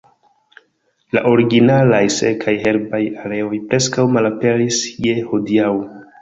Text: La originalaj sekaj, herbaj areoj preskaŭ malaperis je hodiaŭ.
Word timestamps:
La 1.17 1.21
originalaj 1.31 1.99
sekaj, 2.15 2.55
herbaj 2.63 3.03
areoj 3.25 3.61
preskaŭ 3.75 4.07
malaperis 4.17 4.81
je 5.07 5.15
hodiaŭ. 5.29 5.71